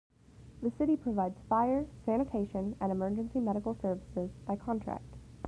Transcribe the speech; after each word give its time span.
The 0.63 0.71
city 0.79 0.97
provides 0.97 1.37
fire, 1.47 1.85
sanitation, 2.07 2.75
and 2.79 2.91
emergency 2.91 3.39
medical 3.39 3.75
services 3.83 4.31
by 4.47 4.55
contract. 4.55 5.05